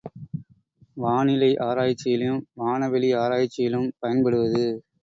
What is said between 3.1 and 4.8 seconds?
ஆராய்ச்சியிலும் பயன்படுவது.